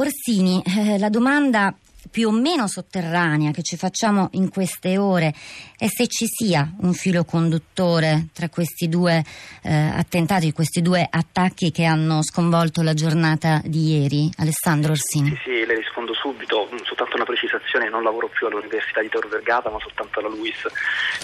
Orsini, 0.00 0.62
eh, 0.64 0.96
la 0.98 1.10
domanda 1.10 1.76
più 2.10 2.28
o 2.28 2.32
meno 2.32 2.66
sotterranea 2.66 3.50
che 3.52 3.62
ci 3.62 3.76
facciamo 3.76 4.28
in 4.32 4.48
queste 4.48 4.98
ore 4.98 5.32
è 5.78 5.86
se 5.86 6.06
ci 6.08 6.26
sia 6.26 6.68
un 6.80 6.92
filo 6.92 7.24
conduttore 7.24 8.26
tra 8.32 8.48
questi 8.48 8.88
due 8.88 9.22
eh, 9.62 9.72
attentati, 9.72 10.52
questi 10.52 10.82
due 10.82 11.06
attacchi 11.08 11.70
che 11.70 11.84
hanno 11.84 12.22
sconvolto 12.22 12.82
la 12.82 12.94
giornata 12.94 13.60
di 13.64 13.98
ieri. 13.98 14.30
Alessandro 14.38 14.92
Orsini. 14.92 15.30
Sì, 15.30 15.40
sì, 15.44 15.66
le 15.66 15.74
rispondo 15.76 16.12
subito, 16.14 16.68
mm, 16.72 16.78
soltanto 16.84 17.16
una 17.16 17.24
precisazione, 17.24 17.88
non 17.88 18.02
lavoro 18.02 18.28
più 18.28 18.46
all'Università 18.46 19.00
di 19.00 19.08
Tor 19.08 19.28
Vergata 19.28 19.70
ma 19.70 19.78
soltanto 19.78 20.18
alla 20.18 20.28
LUIS. 20.28 20.66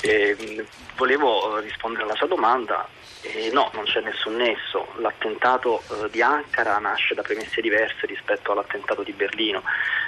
Eh, 0.02 0.64
volevo 0.96 1.58
rispondere 1.58 2.04
alla 2.04 2.14
sua 2.14 2.26
domanda 2.26 2.88
eh, 3.34 3.50
no, 3.52 3.70
non 3.74 3.84
c'è 3.84 4.00
nessun 4.00 4.36
nesso. 4.36 4.86
L'attentato 4.98 5.82
eh, 5.90 6.10
di 6.10 6.22
Ankara 6.22 6.78
nasce 6.78 7.14
da 7.14 7.22
premesse 7.22 7.60
diverse 7.60 8.06
rispetto 8.06 8.52
all'attentato 8.52 9.02
di 9.02 9.12
Berlino. 9.12 9.62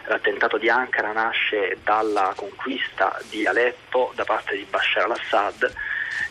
L'attentato 0.08 0.56
di 0.56 0.70
Ankara 0.70 1.12
nasce 1.12 1.76
dalla 1.84 2.32
conquista 2.34 3.20
di 3.28 3.46
Aleppo 3.46 4.10
da 4.14 4.24
parte 4.24 4.56
di 4.56 4.66
Bashar 4.68 5.04
al-Assad 5.04 5.70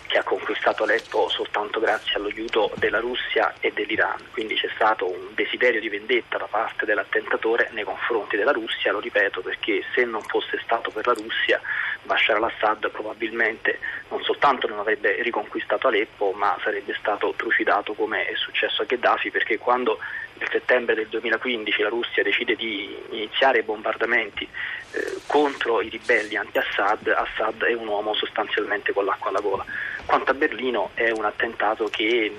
che 0.07 0.17
ha 0.17 0.23
conquistato 0.23 0.83
Aleppo 0.83 1.29
soltanto 1.29 1.79
grazie 1.79 2.15
all'aiuto 2.15 2.71
della 2.77 2.99
Russia 2.99 3.53
e 3.59 3.71
dell'Iran, 3.71 4.17
quindi 4.31 4.55
c'è 4.55 4.69
stato 4.73 5.07
un 5.07 5.35
desiderio 5.35 5.79
di 5.79 5.89
vendetta 5.89 6.37
da 6.37 6.47
parte 6.47 6.85
dell'attentatore 6.85 7.69
nei 7.73 7.83
confronti 7.83 8.35
della 8.35 8.51
Russia, 8.51 8.91
lo 8.91 8.99
ripeto 8.99 9.41
perché 9.41 9.83
se 9.93 10.05
non 10.05 10.23
fosse 10.23 10.59
stato 10.63 10.89
per 10.89 11.05
la 11.05 11.13
Russia 11.13 11.61
Bashar 12.07 12.37
al-Assad 12.37 12.89
probabilmente 12.89 13.79
non 14.09 14.23
soltanto 14.23 14.67
non 14.67 14.79
avrebbe 14.79 15.21
riconquistato 15.21 15.87
Aleppo 15.87 16.31
ma 16.31 16.57
sarebbe 16.63 16.95
stato 16.97 17.33
trucidato 17.37 17.93
come 17.93 18.25
è 18.25 18.35
successo 18.35 18.81
a 18.81 18.85
Gheddafi 18.85 19.29
perché 19.29 19.59
quando 19.59 19.99
nel 20.39 20.49
settembre 20.49 20.95
del 20.95 21.07
2015 21.07 21.81
la 21.81 21.89
Russia 21.89 22.23
decide 22.23 22.55
di 22.55 22.95
iniziare 23.11 23.59
i 23.59 23.63
bombardamenti 23.63 24.47
eh, 24.91 25.17
contro 25.27 25.81
i 25.81 25.89
ribelli 25.89 26.35
anti-Assad, 26.35 27.07
Assad 27.07 27.63
è 27.63 27.73
un 27.73 27.87
uomo 27.87 28.13
sostanzialmente 28.13 28.93
con 28.93 29.05
l'acqua 29.05 29.29
alla 29.29 29.39
gola. 29.41 29.65
Quanto 30.05 30.31
a 30.31 30.33
Berlino 30.33 30.91
è 30.93 31.09
un 31.11 31.25
attentato 31.25 31.87
che 31.89 32.31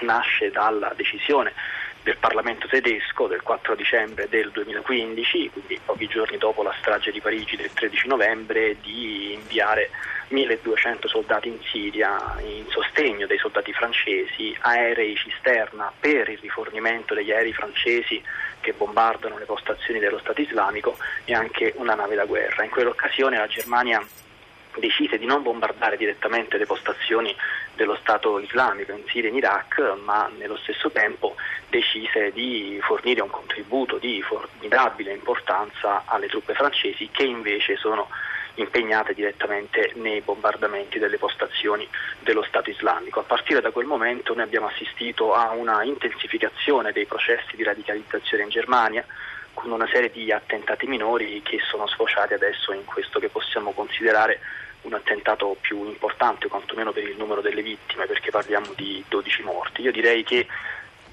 nasce 0.00 0.50
dalla 0.50 0.92
decisione 0.96 1.52
del 2.04 2.18
Parlamento 2.18 2.68
tedesco 2.68 3.26
del 3.26 3.42
4 3.42 3.74
dicembre 3.74 4.28
del 4.28 4.50
2015, 4.50 5.50
quindi 5.50 5.80
pochi 5.82 6.06
giorni 6.06 6.36
dopo 6.36 6.62
la 6.62 6.74
strage 6.78 7.10
di 7.10 7.20
Parigi 7.20 7.56
del 7.56 7.72
13 7.72 8.08
novembre, 8.08 8.76
di 8.82 9.32
inviare 9.32 9.88
1200 10.28 11.08
soldati 11.08 11.48
in 11.48 11.58
Siria 11.62 12.36
in 12.40 12.66
sostegno 12.68 13.26
dei 13.26 13.38
soldati 13.38 13.72
francesi, 13.72 14.54
aerei 14.60 15.16
cisterna 15.16 15.90
per 15.98 16.28
il 16.28 16.38
rifornimento 16.38 17.14
degli 17.14 17.32
aerei 17.32 17.54
francesi 17.54 18.22
che 18.60 18.74
bombardano 18.74 19.38
le 19.38 19.46
postazioni 19.46 19.98
dello 19.98 20.18
Stato 20.18 20.42
islamico 20.42 20.98
e 21.24 21.34
anche 21.34 21.72
una 21.76 21.94
nave 21.94 22.16
da 22.16 22.26
guerra. 22.26 22.64
In 22.64 22.70
quell'occasione 22.70 23.38
la 23.38 23.46
Germania 23.46 24.04
decise 24.80 25.18
di 25.18 25.26
non 25.26 25.42
bombardare 25.42 25.96
direttamente 25.96 26.58
le 26.58 26.66
postazioni 26.66 27.34
dello 27.74 27.96
Stato 27.96 28.38
islamico 28.38 28.92
in 28.92 29.04
Siria 29.06 29.28
e 29.28 29.32
in 29.32 29.38
Iraq, 29.38 29.94
ma 30.02 30.30
nello 30.36 30.56
stesso 30.56 30.90
tempo 30.90 31.36
decise 31.74 32.30
di 32.30 32.78
fornire 32.82 33.20
un 33.20 33.30
contributo 33.30 33.98
di 33.98 34.22
formidabile 34.22 35.12
importanza 35.12 36.04
alle 36.04 36.28
truppe 36.28 36.54
francesi 36.54 37.08
che 37.10 37.24
invece 37.24 37.76
sono 37.76 38.08
impegnate 38.54 39.12
direttamente 39.12 39.90
nei 39.96 40.20
bombardamenti 40.20 41.00
delle 41.00 41.18
postazioni 41.18 41.88
dello 42.20 42.44
Stato 42.44 42.70
islamico. 42.70 43.18
A 43.18 43.24
partire 43.24 43.60
da 43.60 43.72
quel 43.72 43.86
momento 43.86 44.34
noi 44.34 44.44
abbiamo 44.44 44.68
assistito 44.68 45.34
a 45.34 45.50
una 45.50 45.82
intensificazione 45.82 46.92
dei 46.92 47.06
processi 47.06 47.56
di 47.56 47.64
radicalizzazione 47.64 48.44
in 48.44 48.50
Germania, 48.50 49.04
con 49.52 49.72
una 49.72 49.88
serie 49.88 50.12
di 50.12 50.30
attentati 50.30 50.86
minori 50.86 51.42
che 51.42 51.58
sono 51.68 51.88
sfociati 51.88 52.34
adesso 52.34 52.72
in 52.72 52.84
questo 52.84 53.18
che 53.18 53.30
possiamo 53.30 53.72
considerare 53.72 54.38
un 54.82 54.94
attentato 54.94 55.56
più 55.60 55.84
importante, 55.86 56.46
quantomeno 56.46 56.92
per 56.92 57.02
il 57.02 57.16
numero 57.16 57.40
delle 57.40 57.62
vittime, 57.62 58.06
perché 58.06 58.30
parliamo 58.30 58.72
di 58.76 59.02
12 59.08 59.42
morti. 59.42 59.82
Io 59.82 59.90
direi 59.90 60.22
che 60.22 60.46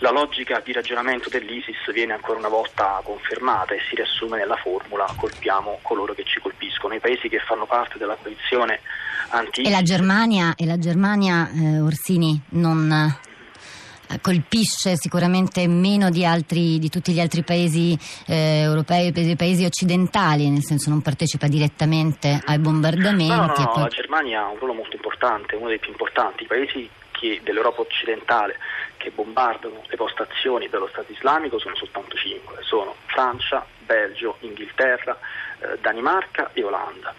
la 0.02 0.12
logica 0.12 0.60
di 0.64 0.74
ragionamento 0.74 1.30
dell'ISIS 1.30 1.92
viene 1.94 2.14
ancora 2.14 2.40
una 2.40 2.48
volta 2.48 3.00
confermata 3.04 3.76
e 3.76 3.80
si 3.88 3.96
riassume 3.96 4.38
nella 4.38 4.56
formula 4.56 5.06
colpiamo 5.16 5.80
coloro 5.84 6.14
che 6.14 6.24
ci 6.24 6.40
colpiscono. 6.40 6.96
I 6.96 7.00
paesi 7.00 7.30
che 7.30 7.40
fanno 7.40 7.66
parte 7.66 7.98
della 8.00 8.16
coalizione 8.16 8.82
anti 9.30 9.62
E 9.62 9.70
la 9.70 9.84
Germania, 9.84 10.56
e 10.56 10.66
la 10.66 10.80
Germania 10.80 11.50
eh, 11.52 11.80
Orsini, 11.80 12.42
non 12.50 12.92
eh, 12.92 14.20
colpisce 14.22 14.96
sicuramente 14.98 15.68
meno 15.68 16.10
di, 16.10 16.26
altri, 16.26 16.80
di, 16.80 16.90
tutti 16.90 17.14
gli 17.14 17.20
altri 17.20 17.44
paesi 17.44 17.96
eh, 18.26 18.62
europei, 18.62 19.12
dei 19.12 19.36
paesi 19.36 19.66
occidentali, 19.66 20.50
nel 20.50 20.64
senso 20.64 20.90
non 20.90 21.04
partecipa 21.04 21.46
direttamente 21.46 22.42
ai 22.44 22.58
bombardamenti. 22.58 23.28
No, 23.28 23.46
no, 23.46 23.54
no, 23.56 23.72
poi... 23.72 23.84
la 23.84 23.88
Germania 23.88 24.42
ha 24.42 24.50
un 24.50 24.58
ruolo 24.58 24.74
molto 24.74 24.96
importante, 24.96 25.56
uno 25.56 25.68
dei 25.68 25.78
più 25.78 25.92
importanti. 25.92 26.44
I 26.44 26.48
paesi 26.48 26.90
che, 27.12 27.40
dell'Europa 27.44 27.82
occidentale 27.82 28.58
che 29.02 29.10
bombardano 29.10 29.82
le 29.88 29.96
postazioni 29.98 30.70
dello 30.70 30.88
Stato 30.88 31.12
islamico 31.12 31.58
sono 31.58 31.76
soltanto 31.76 32.16
cinque, 32.16 32.58
sono 32.62 32.96
Francia, 33.08 33.66
Belgio, 33.80 34.38
Inghilterra, 34.42 35.18
eh, 35.60 35.78
Danimarca 35.82 36.52
e 36.54 36.64
Olanda. 36.64 37.14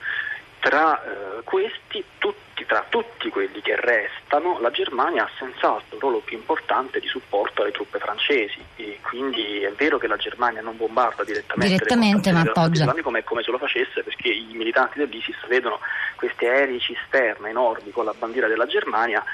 Tra 0.61 1.03
eh, 1.03 1.43
questi, 1.43 2.05
tutti, 2.19 2.65
tra 2.67 2.87
tutti 2.89 3.31
quelli 3.31 3.61
che 3.61 3.75
restano, 3.75 4.61
la 4.61 4.71
Germania 4.71 5.25
ha 5.25 5.31
senz'altro 5.37 5.97
il 5.97 6.01
ruolo 6.01 6.21
più 6.21 6.37
importante 6.37 7.01
di 7.01 7.09
supporto 7.09 7.63
alle 7.63 7.73
truppe 7.73 7.99
francesi 7.99 8.65
e 8.77 9.01
quindi 9.03 9.63
è 9.63 9.73
vero 9.73 9.99
che 9.99 10.07
la 10.07 10.17
Germania 10.17 10.61
non 10.63 10.77
bombarda 10.77 11.25
direttamente, 11.25 11.75
direttamente 11.75 12.31
ma 12.31 12.43
appoggia. 12.43 12.83
Islamico, 12.83 13.11
ma 13.11 13.19
è 13.19 13.25
come 13.25 13.43
se 13.43 13.51
lo 13.51 13.59
facesse 13.59 14.05
perché 14.05 14.29
i 14.29 14.53
militanti 14.53 14.99
dell'ISIS 14.99 15.35
vedono 15.49 15.81
questi 16.15 16.47
aerei 16.47 16.79
cisterna 16.79 17.49
enormi 17.49 17.91
con 17.91 18.05
la 18.05 18.15
bandiera 18.17 18.47
della 18.47 18.67
Germania 18.67 19.25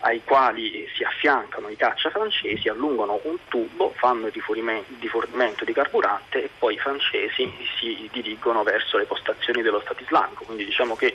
ai 0.00 0.22
quali 0.24 0.88
si 0.94 1.02
affiancano 1.02 1.68
i 1.68 1.76
caccia 1.76 2.10
francesi, 2.10 2.68
allungano 2.68 3.20
un 3.24 3.36
tubo, 3.48 3.92
fanno 3.96 4.26
il 4.26 4.32
rifornimento 4.32 5.64
di 5.64 5.72
carburante 5.72 6.44
e 6.44 6.50
poi 6.58 6.74
i 6.74 6.78
francesi 6.78 7.50
si 7.78 8.08
dirigono 8.12 8.62
verso 8.62 8.96
le 8.96 9.04
postazioni 9.04 9.62
dello 9.62 9.80
Stato 9.80 10.02
islamico. 10.02 10.44
Quindi 10.44 10.64
diciamo 10.64 10.96
che 10.96 11.14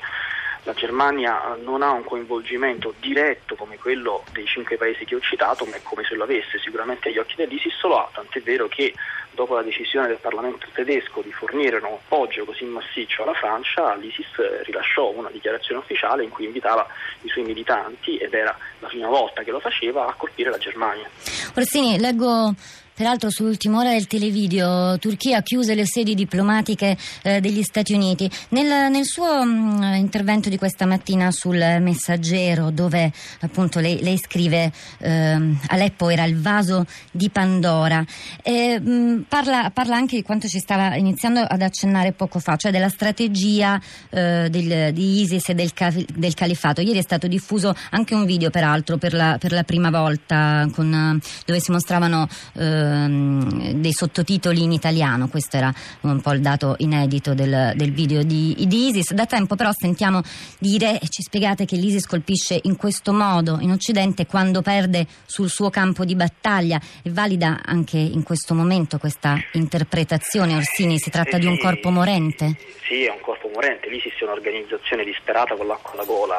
la 0.66 0.74
Germania 0.74 1.56
non 1.64 1.84
ha 1.84 1.92
un 1.92 2.04
coinvolgimento 2.04 2.94
diretto 3.00 3.56
come 3.56 3.78
quello 3.78 4.24
dei 4.34 4.46
cinque 4.46 4.78
paesi 4.78 5.06
che 5.06 5.16
ho 5.16 5.20
citato, 5.20 5.66
ma 5.66 5.76
è 5.76 5.82
come 5.84 6.04
se 6.04 6.16
lo 6.16 6.24
avesse 6.24 6.60
sicuramente 6.60 7.10
agli 7.10 7.20
occhi 7.20 7.36
dell'ISIS 7.36 7.84
lo 7.84 8.00
ha, 8.00 8.10
tant'è 8.12 8.42
vero 8.42 8.68
che 8.68 8.94
dopo 9.32 9.54
la 9.54 9.62
decisione 9.62 10.08
del 10.08 10.18
Parlamento 10.20 10.66
tedesco 10.74 11.22
di 11.22 11.32
fornire 11.32 11.78
un 11.78 11.86
appoggio 11.86 12.46
così 12.46 12.66
massiccio 12.66 13.22
alla 13.24 13.34
Francia, 13.34 13.94
l'ISIS 13.94 14.64
rilasciò 14.64 15.12
una 15.12 15.30
dichiarazione 15.30 15.82
ufficiale 15.82 16.24
in 16.24 16.30
cui 16.30 16.46
invitava 16.46 16.88
i 17.22 17.30
suoi 17.30 17.44
militanti, 17.44 18.18
ed 18.18 18.34
era 18.34 18.58
la 18.80 18.88
prima 18.88 19.08
volta 19.08 19.44
che 19.44 19.52
lo 19.52 19.60
faceva, 19.60 20.08
a 20.08 20.14
colpire 20.14 20.50
la 20.50 20.58
Germania. 20.58 21.08
Orsini, 21.56 22.00
leggo 22.00 22.54
Peraltro 22.96 23.30
sull'ultima 23.30 23.80
ora 23.80 23.90
del 23.90 24.08
televideo 24.08 24.98
Turchia 25.00 25.42
chiuse 25.42 25.76
le 25.76 25.86
sedi 25.86 26.16
diplomatiche 26.16 26.96
eh, 27.24 27.42
degli 27.42 27.62
Stati 27.62 27.94
Uniti. 27.94 28.32
Nel, 28.50 28.90
nel 28.90 29.04
suo 29.04 29.44
mh, 29.44 29.50
mm, 29.50 29.94
intervento 29.96 30.48
di 30.48 30.58
questa 30.58 30.86
mattina 30.86 31.30
sul 31.32 31.58
messaggero 31.82 32.72
dove 32.72 33.12
appunto 33.42 33.82
lei, 33.82 34.02
lei 34.02 34.18
scrive 34.18 34.72
eh, 35.00 35.56
Aleppo 35.68 36.08
era 36.08 36.24
il 36.24 36.40
vaso 36.40 36.86
di 37.12 37.30
Pandora 37.30 38.02
eh, 38.42 38.80
mh, 38.80 39.26
parla, 39.28 39.72
parla, 39.72 39.98
anche 39.98 40.16
di 40.16 40.24
quanto 40.24 40.48
ci 40.48 40.60
stava 40.60 40.96
iniziando 40.96 41.42
ad 41.42 41.62
accennare 41.62 42.14
poco 42.14 42.40
fa, 42.40 42.56
cioè 42.56 42.72
della 42.72 42.88
strategia 42.88 43.78
eh, 44.10 44.48
del, 44.50 44.94
di 44.94 45.20
ISIS 45.20 45.50
e 45.50 45.54
del, 45.54 45.72
del, 46.14 46.34
califfato. 46.34 46.80
Ieri 46.80 47.00
è 47.00 47.02
stato 47.02 47.28
diffuso 47.28 47.76
anche 47.90 48.16
un 48.16 48.26
video 48.26 48.52
peraltro 48.52 48.96
per 48.96 49.14
la, 49.14 49.36
per 49.38 49.52
la 49.52 49.64
prima 49.64 49.90
volta 49.90 50.66
con, 50.72 51.20
dove 51.46 51.60
si 51.60 51.72
mostravano 51.72 52.28
eh, 52.54 52.85
ehm, 52.86 53.72
dei 53.74 53.94
sottotitoli 53.94 54.64
in 54.64 54.72
italiano, 54.72 55.28
questo 55.28 55.58
era 55.58 55.74
un 56.02 56.22
po' 56.22 56.32
il 56.32 56.42
dato 56.42 56.76
inedito 56.78 57.34
del, 57.34 57.74
del 57.76 57.92
video 57.92 58.24
di, 58.24 58.56
di, 58.68 58.88
ISIS. 58.88 59.14
Da 59.14 59.26
tempo 59.26 59.56
però 59.56 59.72
sentiamo 59.74 60.22
dire 60.60 61.00
e 61.00 61.08
ci 61.10 61.22
spiegate 61.22 61.66
che 61.66 61.76
l'ISIS 61.76 62.06
colpisce 62.06 62.60
in 62.64 62.76
questo 62.76 63.14
modo 63.14 63.58
in 63.60 63.72
Occidente 63.72 64.26
quando 64.26 64.62
perde 64.62 65.06
sul 65.26 65.50
suo 65.50 65.70
campo 65.70 66.06
di 66.06 66.16
battaglia. 66.16 66.80
È 67.02 67.10
valida 67.10 67.62
anche 67.66 67.98
in 67.98 68.24
questo 68.24 68.54
momento 68.54 68.98
questa 68.98 69.38
interpretazione, 69.54 70.56
Orsini? 70.56 71.00
Si 71.00 71.10
tratta 71.10 71.38
di 71.38 71.46
un 71.46 71.58
corpo 71.58 71.90
morente? 71.90 72.58
Sì, 72.88 73.04
è 73.04 73.10
un 73.10 73.20
corpo 73.22 73.50
morente. 73.54 73.90
L'ISIS 73.90 74.14
è 74.20 74.24
un'organizzazione 74.24 75.04
disperata 75.04 75.56
con 75.56 75.66
l'acqua 75.66 75.94
alla 75.94 76.04
gola. 76.04 76.36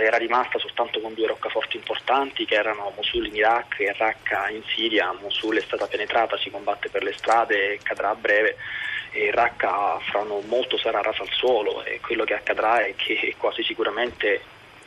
Era 0.00 0.16
rimasta 0.16 0.58
soltanto 0.58 1.00
con 1.00 1.14
due 1.14 1.28
roccaforti 1.28 1.76
importanti 1.76 2.44
che 2.44 2.54
erano 2.54 2.92
Mosul 2.96 3.26
in 3.26 3.36
Iraq 3.36 3.78
e 3.78 3.94
Raqqa 3.96 4.48
in 4.50 4.62
Siria. 4.74 5.14
Mosul 5.20 5.58
è 5.58 5.62
stata 5.62 5.83
stata 5.84 5.86
penetrata, 5.86 6.38
si 6.38 6.50
combatte 6.50 6.88
per 6.88 7.02
le 7.02 7.12
strade 7.12 7.74
e 7.74 7.80
cadrà 7.82 8.10
a 8.10 8.14
breve 8.14 8.56
e 9.12 9.30
Raqqa 9.30 10.00
fra 10.10 10.22
non 10.22 10.44
molto 10.46 10.76
sarà 10.76 11.00
rasa 11.00 11.22
al 11.22 11.30
suolo 11.30 11.84
e 11.84 12.00
quello 12.00 12.24
che 12.24 12.34
accadrà 12.34 12.84
è 12.84 12.94
che 12.96 13.34
quasi 13.38 13.62
sicuramente 13.62 14.40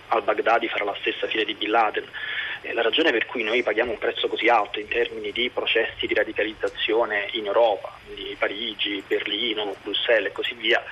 al-Baghdadi 0.10 0.68
farà 0.68 0.86
la 0.86 0.98
stessa 1.00 1.28
fine 1.28 1.46
di 1.46 1.54
Bin 1.54 1.70
Laden. 1.70 2.06
Eh, 2.62 2.74
la 2.74 2.82
ragione 2.82 3.12
per 3.12 3.26
cui 3.26 3.44
noi 3.44 3.64
paghiamo 3.64 3.92
un 3.92 3.98
prezzo 3.98 4.28
così 4.28 4.48
alto 4.48 4.80
in 4.80 4.88
termini 4.88 5.32
di 5.32 5.50
processi 5.50 6.08
di 6.08 6.14
radicalizzazione 6.14 7.30
in 7.34 7.46
Europa, 7.46 7.98
di 8.14 8.36
Parigi, 8.38 9.04
Berlino, 9.06 9.76
Bruxelles 9.82 10.30
e 10.30 10.34
così 10.34 10.54
via, 10.56 10.84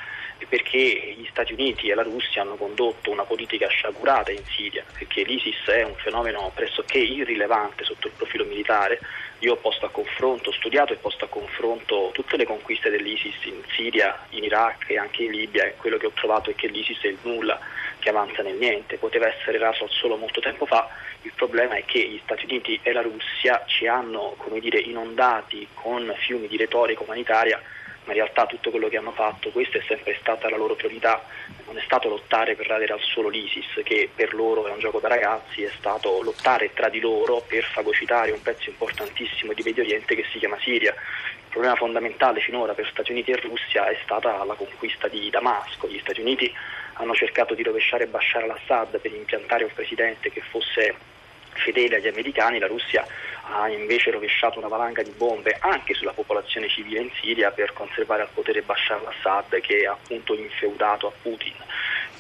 perché 0.47 1.15
gli 1.17 1.27
Stati 1.29 1.53
Uniti 1.53 1.89
e 1.89 1.95
la 1.95 2.03
Russia 2.03 2.41
hanno 2.41 2.55
condotto 2.55 3.11
una 3.11 3.23
politica 3.23 3.67
sciagurata 3.67 4.31
in 4.31 4.43
Siria, 4.45 4.83
perché 4.97 5.23
l'ISIS 5.23 5.65
è 5.67 5.83
un 5.83 5.95
fenomeno 5.95 6.51
pressoché 6.53 6.97
irrilevante 6.97 7.83
sotto 7.83 8.07
il 8.07 8.13
profilo 8.15 8.45
militare. 8.45 8.99
Io 9.39 9.53
ho 9.53 9.57
posto 9.57 9.85
a 9.85 9.89
confronto, 9.89 10.49
ho 10.49 10.53
studiato 10.53 10.93
e 10.93 10.97
posto 10.97 11.25
a 11.25 11.29
confronto 11.29 12.11
tutte 12.13 12.37
le 12.37 12.45
conquiste 12.45 12.89
dell'ISIS 12.89 13.35
in 13.43 13.61
Siria, 13.75 14.25
in 14.29 14.43
Iraq 14.43 14.89
e 14.89 14.97
anche 14.97 15.23
in 15.23 15.31
Libia 15.31 15.65
e 15.65 15.75
quello 15.75 15.97
che 15.97 16.05
ho 16.05 16.11
trovato 16.13 16.49
è 16.49 16.55
che 16.55 16.67
l'ISIS 16.67 17.01
è 17.01 17.07
il 17.07 17.17
nulla 17.21 17.59
che 17.99 18.09
avanza 18.09 18.43
nel 18.43 18.55
niente, 18.55 18.97
poteva 18.97 19.27
essere 19.27 19.57
raso 19.57 19.87
solo 19.89 20.15
molto 20.15 20.39
tempo 20.39 20.65
fa, 20.65 20.89
il 21.23 21.31
problema 21.35 21.75
è 21.75 21.85
che 21.85 21.99
gli 22.07 22.19
Stati 22.23 22.45
Uniti 22.45 22.79
e 22.83 22.93
la 22.93 23.01
Russia 23.01 23.63
ci 23.65 23.87
hanno 23.87 24.35
dire, 24.59 24.79
inondati 24.79 25.67
con 25.73 26.13
fiumi 26.17 26.47
di 26.47 26.55
retorica 26.55 27.01
umanitaria 27.01 27.59
ma 28.06 28.13
in 28.13 28.19
realtà 28.19 28.46
tutto 28.46 28.69
quello 28.69 28.88
che 28.88 28.98
hanno 28.98 29.12
fatto, 29.12 29.50
questa 29.50 29.78
è 29.78 29.84
sempre 29.88 30.16
stata 30.19 30.50
la 30.50 30.57
loro 30.57 30.75
priorità, 30.75 31.24
non 31.66 31.78
è 31.78 31.81
stato 31.81 32.07
lottare 32.07 32.56
per 32.56 32.68
radere 32.68 32.94
al 32.94 33.02
solo 33.02 33.30
l'ISIS, 33.30 33.81
che 33.84 34.10
per 34.13 34.34
loro 34.34 34.68
è 34.68 34.72
un 34.72 34.80
gioco 34.80 35.00
da 35.00 35.07
ragazzi, 35.07 35.63
è 35.63 35.72
stato 35.78 36.22
lottare 36.22 36.72
tra 36.74 36.90
di 36.90 37.00
loro 37.00 37.44
per 37.48 37.63
fagocitare 37.63 38.31
un 38.31 38.42
pezzo 38.42 38.69
importantissimo 38.69 39.54
di 39.54 39.63
Medio 39.63 39.84
Oriente 39.84 40.16
che 40.16 40.25
si 40.31 40.40
chiama 40.40 40.57
Siria. 40.60 40.94
Il 40.94 41.52
problema 41.62 41.75
fondamentale 41.75 42.42
finora 42.42 42.74
per 42.74 42.88
Stati 42.88 43.12
Uniti 43.12 43.31
e 43.31 43.38
Russia 43.38 43.88
è 43.88 43.98
stata 44.04 44.44
la 44.44 44.56
conquista 44.56 45.07
di 45.07 45.30
Damasco. 45.30 45.88
Gli 45.88 46.00
Stati 46.00 46.22
Uniti 46.22 46.54
hanno 46.94 47.13
cercato 47.13 47.54
di 47.54 47.63
rovesciare 47.63 48.07
Bashar 48.07 48.44
al-Assad 48.44 49.00
per 49.00 49.12
impiantare 49.12 49.63
un 49.63 49.74
presidente 49.74 50.30
che 50.31 50.42
fosse 50.42 51.14
fedele 51.56 51.98
agli 51.98 52.07
americani, 52.07 52.60
la 52.60 52.68
Russia 52.68 53.06
ha 53.48 53.69
invece 53.69 54.12
rovesciato 54.12 54.57
una 54.57 54.68
valanga 54.68 55.04
di 55.04 55.12
bombe 55.12 55.57
anche 55.60 55.94
sulla 55.94 56.13
popolazione 56.13 56.68
civile 56.68 57.02
in 57.02 57.12
Siria 57.22 57.52
per 57.52 57.74
conservare 57.74 58.24
al 58.24 58.30
potere 58.34 58.62
Bashar 58.62 59.00
al-Assad 59.00 59.60
che 59.62 59.81
è 59.81 59.86
appunto 59.86 60.36
infeudato 60.36 61.07
a 61.07 61.12
Putin. 61.22 61.54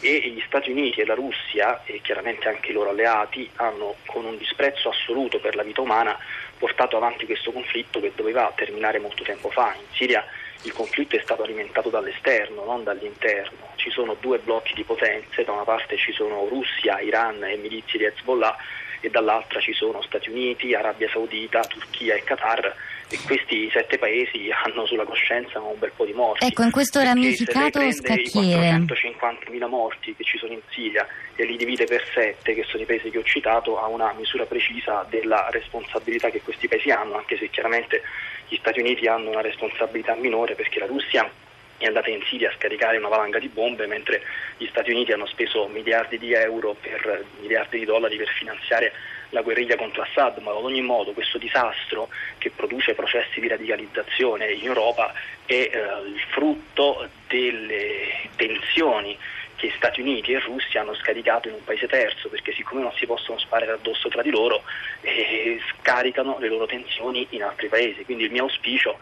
E 0.01 0.19
gli 0.29 0.43
Stati 0.45 0.69
Uniti 0.69 1.01
e 1.01 1.05
la 1.05 1.15
Russia 1.15 1.81
e 1.85 1.99
chiaramente 2.01 2.47
anche 2.47 2.69
i 2.69 2.73
loro 2.73 2.89
alleati 2.89 3.49
hanno 3.55 3.95
con 4.05 4.25
un 4.25 4.37
disprezzo 4.37 4.89
assoluto 4.89 5.39
per 5.39 5.55
la 5.55 5.63
vita 5.63 5.81
umana 5.81 6.17
portato 6.57 6.95
avanti 6.97 7.25
questo 7.25 7.51
conflitto 7.51 7.99
che 7.99 8.11
doveva 8.15 8.51
terminare 8.55 8.99
molto 8.99 9.23
tempo 9.23 9.49
fa. 9.49 9.73
In 9.73 9.95
Siria 9.95 10.23
il 10.61 10.73
conflitto 10.73 11.15
è 11.15 11.21
stato 11.21 11.43
alimentato 11.43 11.89
dall'esterno, 11.89 12.63
non 12.65 12.83
dall'interno. 12.83 13.73
Ci 13.75 13.89
sono 13.89 14.15
due 14.19 14.39
blocchi 14.39 14.73
di 14.73 14.83
potenze, 14.83 15.43
da 15.43 15.51
una 15.51 15.63
parte 15.63 15.97
ci 15.97 16.11
sono 16.11 16.47
Russia, 16.47 16.99
Iran 16.99 17.43
e 17.43 17.55
milizie 17.57 17.99
di 17.99 18.05
Hezbollah 18.05 18.55
e 19.01 19.09
dall'altra 19.09 19.59
ci 19.59 19.73
sono 19.73 20.01
Stati 20.01 20.29
Uniti, 20.29 20.73
Arabia 20.73 21.09
Saudita, 21.09 21.61
Turchia 21.61 22.15
e 22.15 22.23
Qatar 22.23 22.75
e 23.07 23.19
questi 23.25 23.69
sette 23.71 23.97
paesi 23.97 24.49
hanno 24.51 24.85
sulla 24.85 25.03
coscienza 25.03 25.59
un 25.59 25.77
bel 25.77 25.91
po' 25.95 26.05
di 26.05 26.13
morti. 26.13 26.45
Ecco, 26.45 26.63
in 26.63 26.71
questo 26.71 27.01
ramificato 27.01 27.79
scacchiere. 27.91 28.67
I 28.67 28.85
450.000 28.85 29.67
morti 29.67 30.15
che 30.15 30.23
ci 30.23 30.37
sono 30.37 30.53
in 30.53 30.61
Siria 30.69 31.07
e 31.35 31.45
li 31.45 31.57
divide 31.57 31.85
per 31.85 32.03
sette, 32.13 32.53
che 32.53 32.63
sono 32.63 32.83
i 32.83 32.85
paesi 32.85 33.09
che 33.09 33.19
ho 33.19 33.23
citato, 33.23 33.79
ha 33.79 33.87
una 33.87 34.11
misura 34.17 34.45
precisa 34.45 35.05
della 35.09 35.47
responsabilità 35.51 36.29
che 36.29 36.41
questi 36.41 36.67
paesi 36.67 36.89
hanno, 36.89 37.15
anche 37.17 37.37
se 37.37 37.49
chiaramente 37.49 38.01
gli 38.47 38.55
Stati 38.57 38.79
Uniti 38.79 39.07
hanno 39.07 39.29
una 39.29 39.41
responsabilità 39.41 40.15
minore 40.15 40.55
perché 40.55 40.79
la 40.79 40.87
Russia 40.87 41.29
è 41.77 41.85
andata 41.85 42.09
in 42.09 42.21
Siria 42.29 42.49
a 42.49 42.53
scaricare 42.57 42.97
una 42.97 43.09
valanga 43.09 43.39
di 43.39 43.49
bombe 43.49 43.85
mentre 43.85 44.21
gli 44.57 44.67
Stati 44.67 44.91
Uniti 44.91 45.11
hanno 45.11 45.25
speso 45.25 45.67
miliardi 45.67 46.17
di 46.17 46.33
euro 46.33 46.75
per 46.79 47.25
miliardi 47.39 47.79
di 47.79 47.85
dollari 47.85 48.17
per 48.17 48.29
finanziare 48.29 48.93
la 49.29 49.41
guerriglia 49.41 49.75
contro 49.75 50.03
Assad, 50.03 50.37
ma 50.37 50.51
ad 50.51 50.63
ogni 50.63 50.81
modo 50.81 51.11
questo 51.11 51.37
disastro 51.37 52.07
che 52.37 52.51
produce 52.51 52.93
processi 52.93 53.41
di 53.41 53.47
radicalizzazione 53.47 54.51
in 54.51 54.65
Europa 54.65 55.13
è 55.45 55.53
eh, 55.53 55.69
il 56.07 56.21
frutto 56.29 57.09
delle 57.27 58.29
tensioni 58.35 59.17
che 59.55 59.71
Stati 59.75 60.01
Uniti 60.01 60.33
e 60.33 60.39
Russia 60.39 60.81
hanno 60.81 60.93
scaricato 60.95 61.47
in 61.47 61.55
un 61.55 61.63
paese 61.63 61.87
terzo, 61.87 62.29
perché 62.29 62.53
siccome 62.53 62.81
non 62.81 62.91
si 62.93 63.05
possono 63.05 63.37
sparare 63.39 63.71
addosso 63.71 64.09
tra 64.09 64.21
di 64.21 64.29
loro, 64.29 64.63
eh, 65.01 65.59
scaricano 65.71 66.37
le 66.39 66.49
loro 66.49 66.65
tensioni 66.65 67.25
in 67.31 67.43
altri 67.43 67.67
paesi. 67.67 68.03
Quindi 68.03 68.25
il 68.25 68.31
mio 68.31 68.43
auspicio 68.43 68.99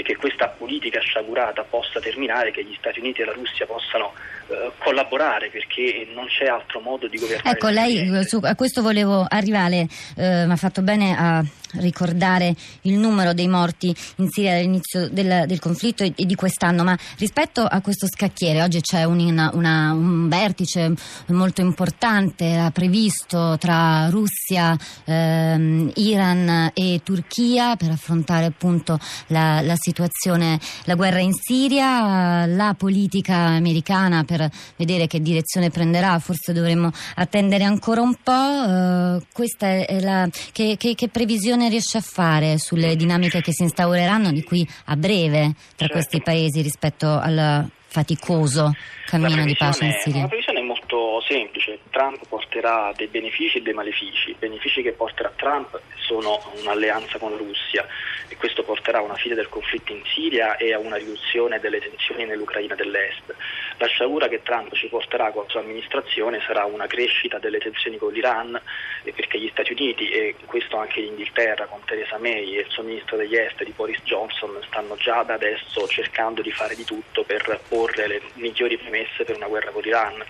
è 0.00 0.02
che 0.02 0.16
questa 0.16 0.48
politica 0.48 1.00
sciagurata 1.00 1.62
possa 1.62 2.00
terminare, 2.00 2.50
che 2.50 2.64
gli 2.64 2.74
Stati 2.78 3.00
Uniti 3.00 3.22
e 3.22 3.24
la 3.24 3.32
Russia 3.32 3.66
possano 3.66 4.12
eh, 4.48 4.72
collaborare, 4.78 5.48
perché 5.48 6.06
non 6.14 6.26
c'è 6.26 6.46
altro 6.46 6.80
modo 6.80 7.06
di 7.08 7.18
governare. 7.18 7.56
Ecco, 7.56 7.68
lei 7.68 8.24
su, 8.24 8.40
a 8.42 8.54
questo 8.54 8.82
volevo 8.82 9.24
arrivare, 9.28 9.86
eh, 10.16 10.44
mi 10.46 10.52
ha 10.52 10.56
fatto 10.56 10.82
bene 10.82 11.16
a 11.16 11.44
ricordare 11.74 12.54
il 12.82 12.94
numero 12.94 13.32
dei 13.32 13.48
morti 13.48 13.94
in 14.16 14.28
Siria 14.28 14.54
dall'inizio 14.54 15.08
del, 15.08 15.44
del 15.46 15.58
conflitto 15.60 16.04
e, 16.04 16.12
e, 16.14 16.26
di 16.26 16.34
quest'anno, 16.34 16.84
ma 16.84 16.96
rispetto 17.18 17.62
a 17.62 17.80
questo 17.80 18.06
scacchiere, 18.06 18.62
oggi 18.62 18.80
c'è 18.80 19.04
un, 19.04 19.18
una, 19.52 19.92
un 19.92 20.28
vertice 20.28 20.92
molto 21.28 21.60
importante 21.60 22.70
previsto 22.72 23.56
tra 23.58 24.08
Russia, 24.10 24.76
ehm, 25.04 25.92
Iran 25.96 26.70
e 26.74 27.00
Turchia 27.02 27.76
per 27.76 27.90
affrontare 27.90 28.46
appunto 28.46 28.98
la, 29.28 29.60
la 29.60 29.76
situazione, 29.84 30.58
la 30.84 30.94
guerra 30.94 31.20
in 31.20 31.34
Siria, 31.34 32.46
la 32.46 32.74
politica 32.76 33.34
americana 33.34 34.24
per 34.24 34.48
vedere 34.76 35.06
che 35.06 35.20
direzione 35.20 35.68
prenderà, 35.68 36.18
forse 36.20 36.54
dovremmo 36.54 36.90
attendere 37.16 37.64
ancora 37.64 38.00
un 38.00 38.14
po'. 38.22 38.32
Eh, 38.32 39.26
questa 39.32 39.66
è 39.84 40.00
la, 40.00 40.26
che, 40.52 40.76
che, 40.78 40.94
che 40.94 41.08
previsione 41.08 41.68
riesce 41.68 41.98
a 41.98 42.00
fare 42.00 42.58
sulle 42.58 42.96
dinamiche 42.96 43.42
che 43.42 43.52
si 43.52 43.62
instaureranno 43.62 44.32
di 44.32 44.42
qui 44.42 44.66
a 44.86 44.96
breve 44.96 45.52
tra 45.76 45.86
certo. 45.86 45.92
questi 45.92 46.22
paesi 46.22 46.62
rispetto 46.62 47.06
al 47.06 47.68
faticoso 47.86 48.72
cammino 49.06 49.44
di 49.44 49.54
pace 49.54 49.84
in 49.84 49.92
Siria? 50.02 50.22
La 50.22 50.28
previsione 50.28 50.60
è 50.60 50.62
molto 50.62 51.13
semplice. 51.26 51.78
Trump 51.90 52.26
porterà 52.28 52.92
dei 52.96 53.06
benefici 53.06 53.58
e 53.58 53.62
dei 53.62 53.72
malefici. 53.72 54.30
I 54.30 54.36
benefici 54.38 54.82
che 54.82 54.92
porterà 54.92 55.32
Trump 55.34 55.80
sono 55.96 56.40
un'alleanza 56.60 57.18
con 57.18 57.30
la 57.30 57.36
Russia 57.36 57.86
e 58.28 58.36
questo 58.36 58.62
porterà 58.62 58.98
a 58.98 59.02
una 59.02 59.16
fine 59.16 59.34
del 59.34 59.48
conflitto 59.48 59.92
in 59.92 60.02
Siria 60.04 60.56
e 60.56 60.72
a 60.72 60.78
una 60.78 60.96
riduzione 60.96 61.60
delle 61.60 61.80
tensioni 61.80 62.24
nell'Ucraina 62.24 62.74
dell'Est. 62.74 63.34
La 63.78 63.86
sciagura 63.86 64.28
che 64.28 64.42
Trump 64.42 64.74
ci 64.74 64.86
porterà 64.88 65.30
con 65.30 65.44
la 65.44 65.50
sua 65.50 65.60
amministrazione 65.60 66.40
sarà 66.46 66.64
una 66.64 66.86
crescita 66.86 67.38
delle 67.38 67.58
tensioni 67.58 67.96
con 67.96 68.12
l'Iran 68.12 68.60
perché 69.02 69.38
gli 69.38 69.48
Stati 69.48 69.72
Uniti 69.72 70.08
e 70.08 70.36
questo 70.46 70.76
anche 70.76 71.00
l'Inghilterra 71.00 71.66
con 71.66 71.80
Theresa 71.84 72.18
May 72.18 72.56
e 72.56 72.60
il 72.60 72.68
suo 72.68 72.82
ministro 72.82 73.16
degli 73.16 73.36
esteri 73.36 73.72
Boris 73.74 74.00
Johnson 74.04 74.58
stanno 74.66 74.96
già 74.96 75.22
da 75.22 75.34
adesso 75.34 75.86
cercando 75.88 76.42
di 76.42 76.52
fare 76.52 76.74
di 76.74 76.84
tutto 76.84 77.24
per 77.24 77.60
porre 77.68 78.06
le 78.06 78.22
migliori 78.34 78.76
premesse 78.78 79.24
per 79.24 79.36
una 79.36 79.46
guerra 79.46 79.70
con 79.70 79.82
l'Iran. 79.82 80.24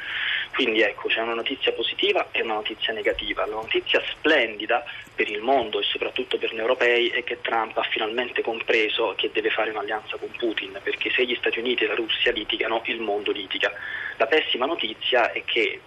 Quindi 0.55 0.83
ecco, 0.83 1.09
c'è 1.09 1.21
una 1.21 1.35
notizia 1.35 1.73
positiva 1.73 2.29
e 2.31 2.43
una 2.43 2.55
notizia 2.55 2.93
negativa. 2.93 3.45
La 3.45 3.57
notizia 3.57 4.01
splendida 4.11 4.85
per 5.13 5.29
il 5.29 5.41
mondo 5.41 5.81
e 5.81 5.83
soprattutto 5.83 6.39
per 6.39 6.53
noi 6.53 6.61
europei 6.61 7.09
è 7.09 7.25
che 7.25 7.41
Trump 7.41 7.77
ha 7.77 7.83
finalmente 7.83 8.41
compreso 8.41 9.15
che 9.17 9.31
deve 9.33 9.51
fare 9.51 9.71
un'alleanza 9.71 10.17
con 10.17 10.31
Putin, 10.39 10.79
perché 10.81 11.11
se 11.11 11.27
gli 11.27 11.35
Stati 11.35 11.59
Uniti 11.59 11.83
e 11.83 11.87
la 11.89 11.97
Russia 11.97 12.31
litigano, 12.31 12.83
il 12.85 13.01
mondo 13.01 13.33
litiga. 13.33 13.73
La 14.17 14.27
pessima 14.27 14.67
notizia 14.67 15.33
è 15.33 15.43
che 15.45 15.81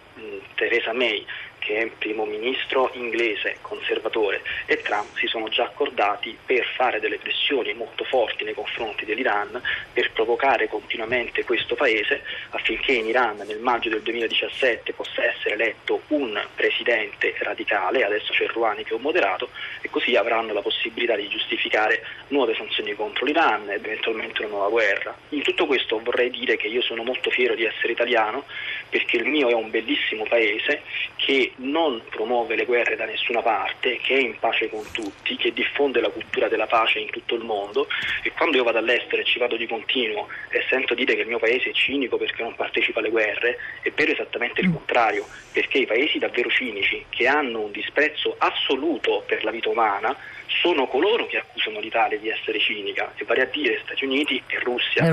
Theresa 0.55 0.91
May 0.91 1.25
che 1.67 1.81
è 1.81 1.91
primo 1.97 2.23
ministro 2.23 2.89
inglese 2.93 3.57
conservatore, 3.59 4.41
e 4.65 4.81
Trump 4.81 5.17
si 5.17 5.27
sono 5.27 5.49
già 5.49 5.63
accordati 5.63 6.35
per 6.45 6.65
fare 6.77 7.01
delle 7.01 7.17
pressioni 7.17 7.73
molto 7.73 8.05
forti 8.05 8.45
nei 8.45 8.53
confronti 8.53 9.03
dell'Iran, 9.03 9.61
per 9.91 10.11
provocare 10.13 10.69
continuamente 10.69 11.43
questo 11.43 11.75
paese 11.75 12.23
affinché 12.51 12.93
in 12.93 13.07
Iran 13.07 13.43
nel 13.45 13.59
maggio 13.59 13.89
del 13.89 14.01
2017 14.01 14.93
possa 14.93 15.25
essere 15.25 15.55
eletto 15.55 16.03
un 16.07 16.41
presidente 16.55 17.35
radicale, 17.39 18.05
adesso 18.05 18.31
c'è 18.31 18.47
Rouhani 18.47 18.85
che 18.85 18.91
è 18.91 18.93
un 18.93 19.01
moderato, 19.01 19.49
e 19.81 19.89
così 19.89 20.15
avranno 20.15 20.53
la 20.53 20.61
possibilità 20.61 21.17
di 21.17 21.27
giustificare 21.27 22.01
nuove 22.29 22.55
sanzioni 22.55 22.93
contro 22.93 23.25
l'Iran 23.25 23.69
ed 23.69 23.83
eventualmente 23.83 24.39
una 24.39 24.51
nuova 24.51 24.69
guerra. 24.69 25.13
In 25.29 25.41
tutto 25.41 25.65
questo 25.65 25.99
vorrei 26.01 26.29
dire 26.29 26.55
che 26.55 26.67
io 26.67 26.81
sono 26.81 27.03
molto 27.03 27.29
fiero 27.29 27.55
di 27.55 27.65
essere 27.65 27.91
italiano 27.91 28.45
perché 28.89 29.17
il 29.17 29.25
mio 29.25 29.49
è 29.49 29.53
un 29.53 29.69
bellissimo 29.69 30.23
paese 30.23 30.83
che 31.17 31.51
non 31.57 32.01
promuove 32.09 32.55
le 32.55 32.65
guerre 32.65 32.95
da 32.95 33.05
nessuna 33.05 33.41
parte, 33.41 33.97
che 33.97 34.15
è 34.15 34.19
in 34.19 34.37
pace 34.39 34.69
con 34.69 34.83
tutti, 34.91 35.35
che 35.37 35.51
diffonde 35.53 36.01
la 36.01 36.09
cultura 36.09 36.47
della 36.47 36.67
pace 36.67 36.99
in 36.99 37.09
tutto 37.09 37.35
il 37.35 37.43
mondo 37.43 37.87
e 38.21 38.31
quando 38.31 38.57
io 38.57 38.63
vado 38.63 38.77
all'estero 38.77 39.21
e 39.21 39.25
ci 39.25 39.39
vado 39.39 39.55
di 39.55 39.67
continuo 39.67 40.27
e 40.49 40.63
sento 40.69 40.93
dire 40.93 41.15
che 41.15 41.21
il 41.21 41.27
mio 41.27 41.39
paese 41.39 41.69
è 41.69 41.73
cinico 41.73 42.17
perché 42.17 42.43
non 42.43 42.55
partecipa 42.55 42.99
alle 42.99 43.09
guerre, 43.09 43.57
è 43.81 43.91
vero 43.91 44.11
esattamente 44.11 44.61
il 44.61 44.69
mm. 44.69 44.73
contrario, 44.73 45.25
perché 45.51 45.79
i 45.79 45.85
paesi 45.85 46.19
davvero 46.19 46.49
cinici, 46.49 47.05
che 47.09 47.27
hanno 47.27 47.61
un 47.61 47.71
disprezzo 47.71 48.35
assoluto 48.37 49.23
per 49.25 49.43
la 49.43 49.51
vita 49.51 49.69
umana, 49.69 50.15
sono 50.61 50.87
coloro 50.87 51.27
che 51.27 51.37
accusano 51.37 51.79
l'Italia 51.79 52.17
di 52.17 52.29
essere 52.29 52.59
cinica, 52.59 53.13
e 53.15 53.25
vale 53.25 53.41
a 53.41 53.45
dire 53.45 53.81
Stati 53.83 54.05
Uniti 54.05 54.41
e 54.47 54.59
Russia. 54.59 55.03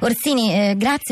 Orsini, 0.00 0.52
eh, 0.52 0.74
grazie. 0.76 1.08